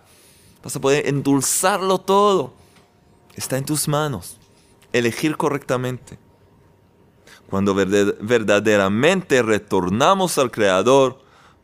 [0.64, 2.54] Vas a poder endulzarlo todo.
[3.34, 4.38] Está en tus manos.
[4.94, 6.20] Elegir correctamente.
[7.50, 11.20] Cuando verdaderamente retornamos al Creador,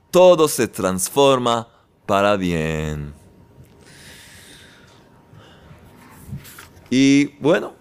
[0.09, 1.67] todo se transforma
[2.07, 3.13] para bien.
[6.89, 7.73] Y bueno,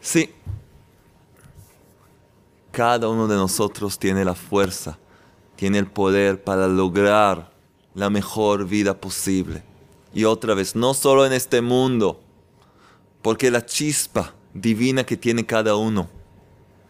[0.00, 0.30] Sí.
[2.74, 4.98] Cada uno de nosotros tiene la fuerza,
[5.54, 7.52] tiene el poder para lograr
[7.94, 9.62] la mejor vida posible.
[10.12, 12.20] y otra vez, no solo en este mundo,
[13.22, 16.08] porque la chispa divina que tiene cada uno,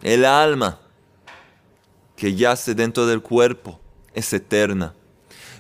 [0.02, 0.78] el alma
[2.16, 3.78] que yace dentro del cuerpo,
[4.14, 4.94] es eterna.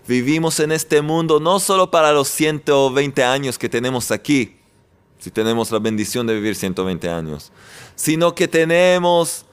[0.06, 4.56] Vivimos en este mundo no solo para los 120 años que tenemos aquí,
[5.18, 7.52] si tenemos la bendición de vivir 120 años,
[7.94, 9.46] sino que tenemos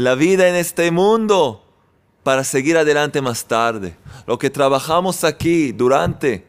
[0.00, 1.62] la vida en este mundo
[2.22, 3.94] para seguir adelante más tarde.
[4.26, 6.46] Lo que trabajamos aquí durante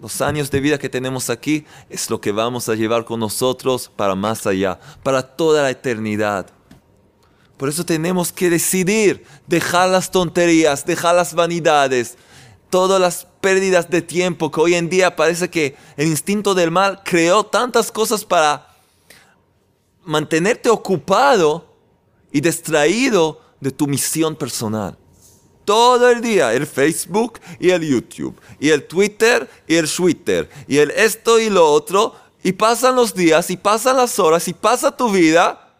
[0.00, 3.88] los años de vida que tenemos aquí es lo que vamos a llevar con nosotros
[3.94, 6.48] para más allá, para toda la eternidad.
[7.56, 12.16] Por eso tenemos que decidir dejar las tonterías, dejar las vanidades,
[12.68, 17.02] todas las pérdidas de tiempo que hoy en día parece que el instinto del mal
[17.04, 18.74] creó tantas cosas para
[20.04, 21.71] mantenerte ocupado
[22.32, 24.98] y distraído de tu misión personal.
[25.64, 30.78] Todo el día, el Facebook y el YouTube, y el Twitter y el Twitter, y
[30.78, 34.96] el esto y lo otro, y pasan los días, y pasan las horas, y pasa
[34.96, 35.76] tu vida,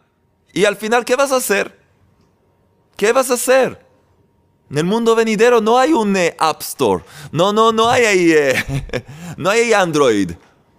[0.53, 1.77] y al final, ¿qué vas a hacer?
[2.95, 3.85] ¿Qué vas a hacer?
[4.69, 8.31] En el mundo venidero no hay un eh, App Store, no, no, no hay ahí,
[8.31, 9.05] eh,
[9.37, 10.31] no hay Android.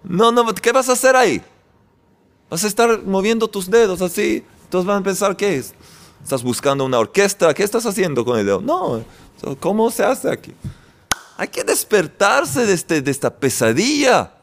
[0.02, 1.42] No, no, ¿qué vas a hacer ahí?
[2.48, 5.72] Vas a estar moviendo tus dedos así, todos van a pensar, ¿qué es?
[6.20, 7.54] ¿Estás buscando una orquesta?
[7.54, 8.60] ¿Qué estás haciendo con el dedo?
[8.60, 9.04] No,
[9.60, 10.52] ¿cómo se hace aquí?
[11.36, 14.34] Hay que despertarse de, este, de esta pesadilla.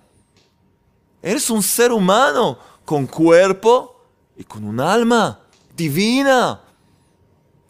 [1.21, 4.05] Eres un ser humano con cuerpo
[4.37, 5.41] y con un alma
[5.75, 6.61] divina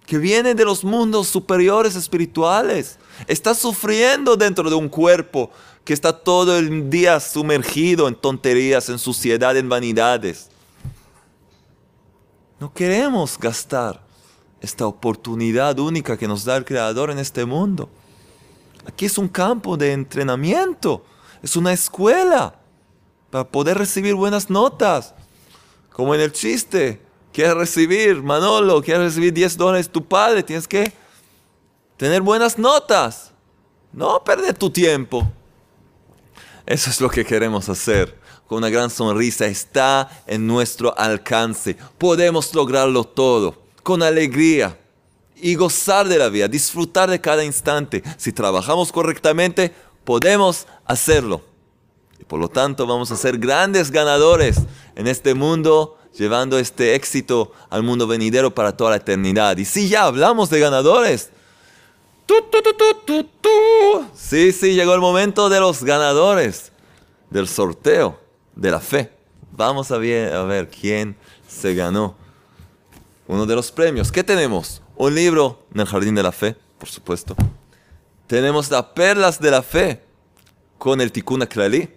[0.05, 2.99] que viene de los mundos superiores espirituales.
[3.25, 5.49] Estás sufriendo dentro de un cuerpo
[5.83, 10.50] que está todo el día sumergido en tonterías, en suciedad, en vanidades.
[12.61, 13.99] No queremos gastar
[14.61, 17.89] esta oportunidad única que nos da el Creador en este mundo.
[18.85, 21.03] Aquí es un campo de entrenamiento,
[21.41, 22.53] es una escuela
[23.31, 25.15] para poder recibir buenas notas,
[25.91, 27.01] como en el chiste.
[27.33, 30.93] Quieres recibir, Manolo, quieres recibir 10 dólares tu padre, tienes que
[31.97, 33.31] tener buenas notas,
[33.91, 35.27] no perder tu tiempo.
[36.67, 38.20] Eso es lo que queremos hacer
[38.51, 41.77] con una gran sonrisa, está en nuestro alcance.
[41.97, 44.77] Podemos lograrlo todo con alegría
[45.37, 48.03] y gozar de la vida, disfrutar de cada instante.
[48.17, 51.41] Si trabajamos correctamente, podemos hacerlo.
[52.19, 54.57] Y por lo tanto vamos a ser grandes ganadores
[54.97, 59.55] en este mundo, llevando este éxito al mundo venidero para toda la eternidad.
[59.55, 61.29] Y si ya hablamos de ganadores,
[64.13, 66.73] sí, sí, llegó el momento de los ganadores
[67.29, 68.19] del sorteo
[68.55, 69.11] de la fe.
[69.51, 71.15] Vamos a ver, a ver quién
[71.47, 72.15] se ganó
[73.27, 74.11] uno de los premios.
[74.11, 74.81] ¿Qué tenemos?
[74.95, 77.35] Un libro en el Jardín de la Fe, por supuesto.
[78.27, 80.03] Tenemos las perlas de la fe
[80.77, 81.89] con el Tikkun Aklali,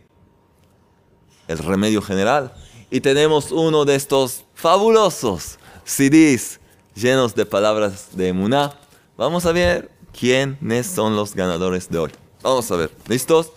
[1.49, 2.55] el remedio general.
[2.91, 6.61] Y tenemos uno de estos fabulosos CDs
[6.95, 8.73] llenos de palabras de Emuná.
[9.17, 12.13] Vamos a ver quiénes son los ganadores de hoy.
[12.43, 12.91] Vamos a ver.
[13.09, 13.51] ¿Listos?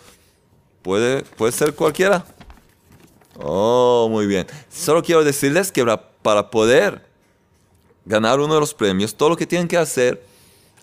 [0.82, 2.26] Puede, puede ser cualquiera.
[3.40, 4.48] Oh, muy bien.
[4.70, 5.86] Solo quiero decirles que
[6.22, 7.06] para poder
[8.06, 10.24] ganar uno de los premios, todo lo que tienen que hacer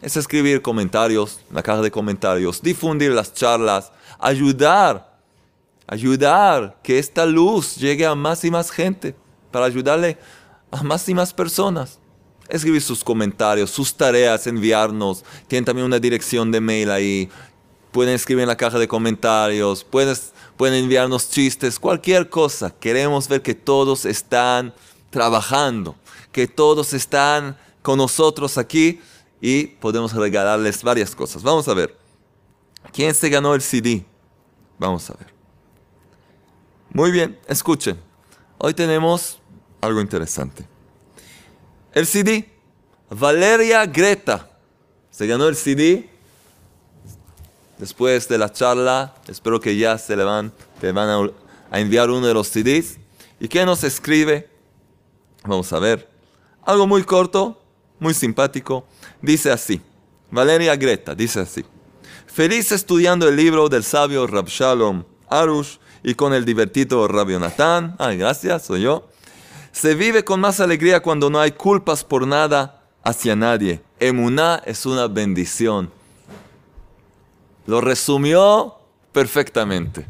[0.02, 5.18] es escribir comentarios en la caja de comentarios, difundir las charlas, ayudar,
[5.86, 9.16] ayudar que esta luz llegue a más y más gente,
[9.50, 10.18] para ayudarle
[10.70, 11.98] a más y más personas.
[12.48, 15.24] Escribir sus comentarios, sus tareas, enviarnos.
[15.48, 17.30] Tienen también una dirección de mail ahí.
[17.94, 22.74] Pueden escribir en la caja de comentarios, puedes pueden enviarnos chistes, cualquier cosa.
[22.76, 24.74] Queremos ver que todos están
[25.11, 25.94] trabajando,
[26.33, 29.00] que todos están con nosotros aquí
[29.40, 31.44] y podemos regalarles varias cosas.
[31.44, 31.96] Vamos a ver.
[32.92, 34.04] ¿Quién se ganó el CD?
[34.77, 35.33] Vamos a ver.
[36.90, 37.96] Muy bien, escuchen.
[38.58, 39.40] Hoy tenemos
[39.81, 40.66] algo interesante.
[41.92, 42.52] El CD,
[43.08, 44.50] Valeria Greta,
[45.12, 46.10] se ganó el CD
[47.79, 51.31] después de la charla, espero que ya se le van, te van
[51.70, 52.98] a, enviar uno de los CDs.
[53.40, 54.48] ¿Y qué nos escribe?
[55.44, 56.08] Vamos a ver.
[56.64, 57.60] Algo muy corto,
[57.98, 58.87] muy simpático.
[59.20, 59.81] Dice así.
[60.31, 61.64] Valeria Greta dice así.
[62.27, 67.96] Feliz estudiando el libro del sabio Rabshalom Arush y con el divertido Rabbi Natán.
[67.98, 69.08] Ay, gracias, soy yo.
[69.72, 73.83] Se vive con más alegría cuando no hay culpas por nada hacia nadie.
[74.00, 75.90] Emuná es una bendición.
[77.67, 78.77] Lo resumió
[79.12, 80.06] perfectamente.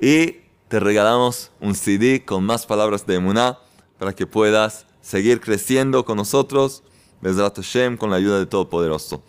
[0.00, 3.58] Y te regalamos un CD con más palabras de Emuná
[3.98, 6.82] para que puedas seguir creciendo con nosotros,
[7.20, 9.22] Bezrat Hashem, con la ayuda de Todopoderoso.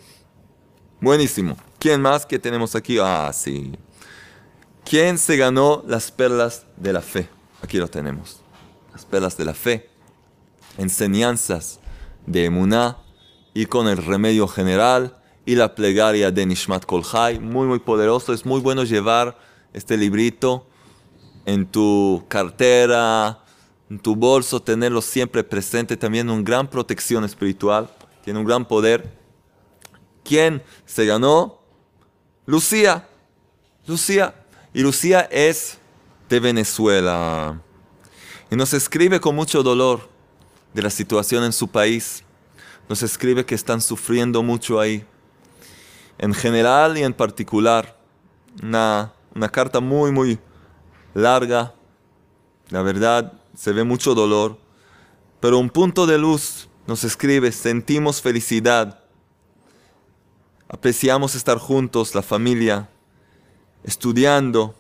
[1.00, 1.56] Buenísimo.
[1.80, 2.98] ¿Quién más que tenemos aquí?
[3.00, 3.74] Ah, sí.
[4.84, 7.30] ¿Quién se ganó las perlas de la fe?
[7.62, 8.42] Aquí lo tenemos.
[8.94, 9.90] Las perlas de la fe.
[10.78, 11.80] Enseñanzas
[12.26, 12.98] de Emuná
[13.54, 15.17] y con el remedio general
[15.48, 17.40] y la plegaria de Nishmat Kolhai.
[17.40, 18.34] Muy, muy poderoso.
[18.34, 19.40] Es muy bueno llevar
[19.72, 20.68] este librito
[21.46, 23.46] en tu cartera,
[23.90, 25.96] en tu bolso, tenerlo siempre presente.
[25.96, 27.90] También una gran protección espiritual.
[28.26, 29.10] Tiene un gran poder.
[30.22, 31.62] ¿Quién se ganó?
[32.46, 33.08] Lucía.
[33.88, 34.36] Lucía.
[34.74, 35.78] Y Lucía es
[36.28, 37.62] de Venezuela.
[38.52, 40.10] Y nos escribe con mucho dolor
[40.74, 42.22] de la situación en su país.
[42.90, 45.06] Nos escribe que están sufriendo mucho ahí.
[46.18, 47.98] En general y en particular.
[48.62, 50.40] Una, una carta muy, muy
[51.14, 51.74] larga.
[52.70, 54.58] La verdad, se ve mucho dolor.
[55.40, 59.04] Pero un punto de luz nos escribe, sentimos felicidad.
[60.68, 62.90] Apreciamos estar juntos, la familia
[63.88, 64.76] estudiando,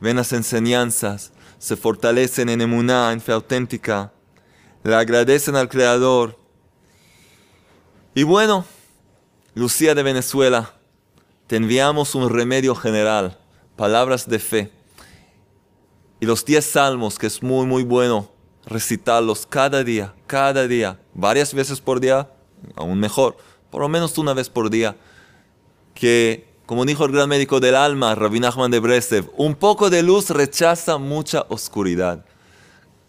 [0.00, 4.12] ven las enseñanzas, se fortalecen en emuná, en fe auténtica,
[4.84, 6.38] le agradecen al Creador.
[8.14, 8.64] Y bueno,
[9.56, 10.74] Lucía de Venezuela,
[11.46, 13.38] te enviamos un remedio general,
[13.74, 14.70] palabras de fe.
[16.20, 18.30] Y los diez salmos, que es muy, muy bueno
[18.66, 22.28] recitarlos cada día, cada día, varias veces por día,
[22.74, 23.38] aún mejor,
[23.70, 24.94] por lo menos una vez por día,
[25.94, 30.02] que como dijo el gran médico del alma, Rabbi Nachman de Bresev, un poco de
[30.02, 32.26] luz rechaza mucha oscuridad.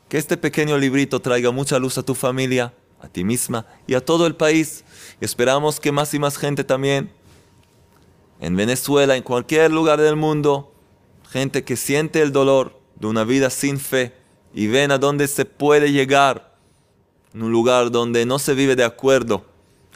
[0.07, 4.03] Que este pequeño librito traiga mucha luz a tu familia, a ti misma y a
[4.03, 4.83] todo el país.
[5.21, 7.11] Esperamos que más y más gente también,
[8.39, 10.71] en Venezuela, en cualquier lugar del mundo,
[11.29, 14.13] gente que siente el dolor de una vida sin fe
[14.53, 16.55] y ven a dónde se puede llegar,
[17.33, 19.45] en un lugar donde no se vive de acuerdo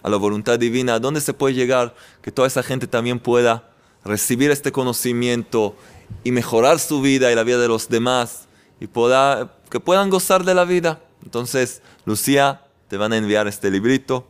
[0.04, 1.96] a la voluntad divina, ¿a dónde se puede llegar?
[2.22, 3.70] Que toda esa gente también pueda
[4.04, 5.76] recibir este conocimiento
[6.24, 8.48] y mejorar su vida y la vida de los demás
[8.80, 11.02] y pueda, que puedan gozar de la vida.
[11.24, 12.62] Entonces, Lucía,
[12.92, 14.28] te van a enviar este librito.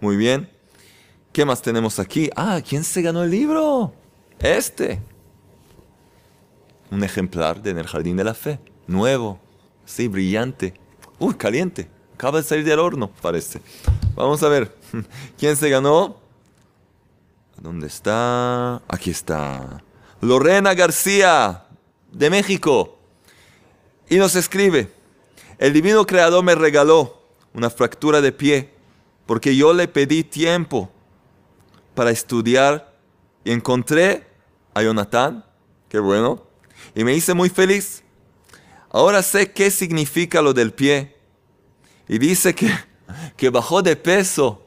[0.00, 0.50] Muy bien.
[1.32, 2.28] ¿Qué más tenemos aquí?
[2.34, 3.94] Ah, ¿quién se ganó el libro?
[4.40, 5.00] Este.
[6.90, 8.58] Un ejemplar de En el Jardín de la Fe.
[8.88, 9.38] Nuevo.
[9.84, 10.74] Sí, brillante.
[11.20, 11.88] Uy, caliente.
[12.14, 13.60] Acaba de salir del horno, parece.
[14.16, 14.76] Vamos a ver.
[15.38, 16.16] ¿Quién se ganó?
[17.56, 18.82] ¿Dónde está?
[18.88, 19.80] Aquí está.
[20.20, 21.66] Lorena García,
[22.10, 22.98] de México.
[24.10, 24.90] Y nos escribe,
[25.58, 27.22] el divino creador me regaló
[27.54, 28.74] una fractura de pie
[29.26, 30.90] porque yo le pedí tiempo
[31.94, 32.92] para estudiar
[33.44, 34.26] y encontré
[34.74, 35.44] a Jonathan,
[35.88, 36.42] qué bueno,
[36.94, 38.02] y me hice muy feliz.
[38.90, 41.16] Ahora sé qué significa lo del pie.
[42.06, 42.70] Y dice que
[43.36, 44.62] que bajó de peso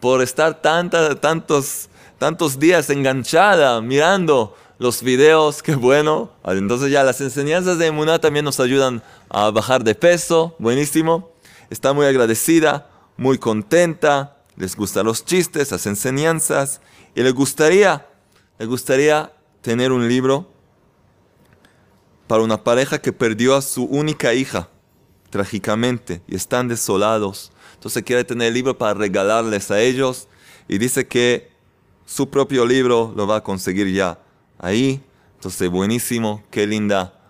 [0.00, 1.88] por estar tantos,
[2.18, 6.30] tantos días enganchada mirando los videos, qué bueno.
[6.44, 11.31] Entonces ya las enseñanzas de Emuná también nos ayudan a bajar de peso, buenísimo.
[11.72, 16.80] Está muy agradecida, muy contenta, les gustan los chistes, las enseñanzas
[17.14, 18.06] y le gustaría,
[18.58, 20.50] le gustaría tener un libro
[22.26, 24.68] para una pareja que perdió a su única hija
[25.30, 27.52] trágicamente y están desolados
[27.82, 30.28] entonces quiere tener el libro para regalarles a ellos
[30.68, 31.50] y dice que
[32.06, 34.20] su propio libro lo va a conseguir ya
[34.60, 35.02] ahí.
[35.34, 37.20] Entonces buenísimo, qué linda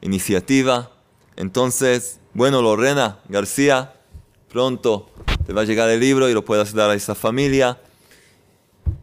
[0.00, 0.92] iniciativa.
[1.34, 3.94] Entonces, bueno, Lorena García,
[4.48, 5.10] pronto
[5.44, 7.80] te va a llegar el libro y lo puedas dar a esa familia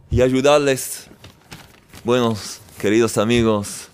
[0.10, 1.08] y ayudarles.
[2.06, 3.90] Buenos, queridos amigos,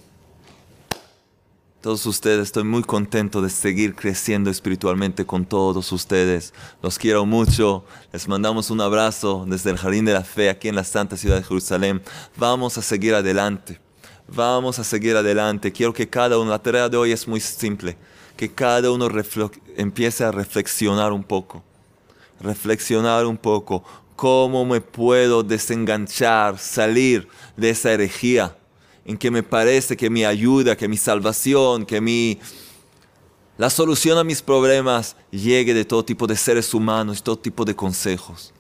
[1.82, 6.54] todos ustedes, estoy muy contento de seguir creciendo espiritualmente con todos ustedes.
[6.84, 7.84] Los quiero mucho.
[8.14, 11.38] Les mandamos un abrazo desde el Jardín de la Fe aquí en la Santa Ciudad
[11.38, 12.04] de Jerusalén.
[12.38, 13.80] Vamos a seguir adelante.
[14.28, 15.72] Vamos a seguir adelante.
[15.72, 17.98] Quiero que cada uno, la tarea de hoy es muy simple,
[18.42, 19.08] que cada uno
[19.78, 21.62] empiece a reflexionar un poco.
[22.39, 23.84] Reflexionar un poco.
[24.16, 28.58] ¿Cómo me puedo desenganchar, salir de esa herejía?
[29.06, 32.39] en que me parece que mi ayuda, que mi salvación, que mi
[33.60, 37.76] la solución a mis problemas llegue de todo tipo de seres humanos, todo tipo de
[37.76, 38.54] consejos.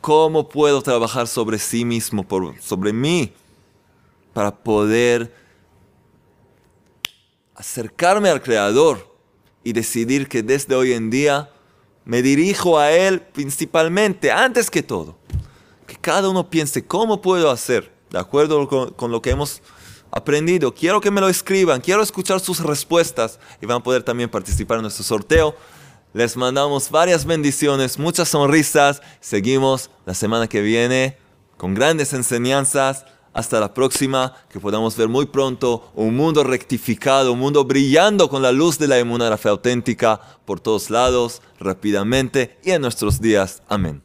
[0.00, 2.26] ¿Cómo puedo trabajar sobre sí mismo,
[2.58, 3.34] sobre mí,
[4.32, 5.34] para poder
[7.54, 9.09] acercarme al Creador
[9.64, 11.50] y decidir que desde hoy en día
[12.04, 15.16] me dirijo a Él principalmente, antes que todo?
[15.86, 18.00] Que cada uno piense, ¿cómo puedo hacer?
[18.10, 19.62] de acuerdo con, lo que hemos
[20.10, 20.74] aprendido.
[20.74, 24.78] Quiero que me lo escriban, quiero escuchar sus respuestas y van a poder también participar
[24.78, 25.54] en nuestro sorteo.
[26.12, 29.00] Les mandamos varias bendiciones, muchas sonrisas.
[29.20, 31.16] Seguimos la semana que viene
[31.56, 33.04] con grandes enseñanzas.
[33.32, 38.42] Hasta la próxima, que podamos ver muy pronto un mundo rectificado, un mundo brillando con
[38.42, 38.98] la luz de la
[39.30, 43.62] la fe auténtica por todos lados, rápidamente y en nuestros días.
[43.68, 44.02] Amén.